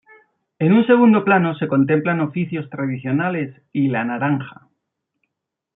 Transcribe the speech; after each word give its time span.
En 0.57 0.73
un 0.73 0.83
segundo 0.87 1.23
plano 1.23 1.53
se 1.53 1.67
contemplan 1.67 2.21
oficios 2.21 2.67
tradicionales 2.71 3.61
y 3.71 3.89
la 3.89 4.03
naranja. 4.03 4.67